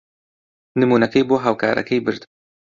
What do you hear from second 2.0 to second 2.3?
برد.